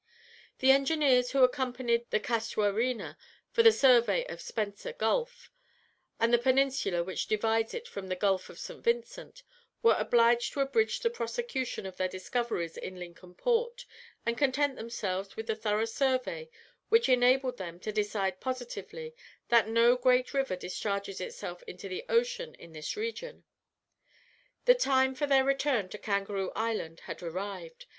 [0.57, 3.19] The engineers who accompanied the Casuarina
[3.51, 5.51] for the survey of Spencer Gulf,
[6.19, 8.83] and the peninsula which divides it from the Gulf of St.
[8.83, 9.43] Vincent,
[9.83, 13.85] were obliged to abridge the prosecution of their discoveries in Lincoln Port,
[14.25, 16.49] and content themselves with the thorough survey
[16.89, 19.13] which enabled them to decide positively
[19.49, 23.43] that no great river discharges itself into the ocean in this region.
[24.65, 27.85] The time for their return to Kangaroo Island had arrived.